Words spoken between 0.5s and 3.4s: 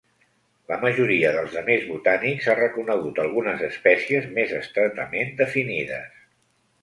La majoria dels demés botànics ha reconegut